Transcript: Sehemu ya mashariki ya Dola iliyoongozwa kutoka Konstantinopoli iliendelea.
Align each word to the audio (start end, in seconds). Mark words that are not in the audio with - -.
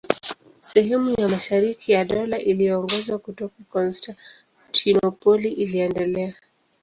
Sehemu 0.61 1.13
ya 1.21 1.27
mashariki 1.29 1.91
ya 1.91 2.05
Dola 2.05 2.37
iliyoongozwa 2.39 3.17
kutoka 3.19 3.63
Konstantinopoli 3.69 5.51
iliendelea. 5.53 6.35